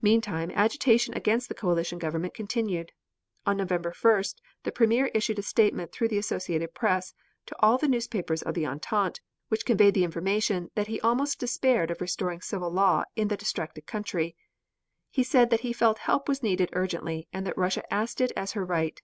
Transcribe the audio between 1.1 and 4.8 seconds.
against the Coalition Government continued. On November 1st, the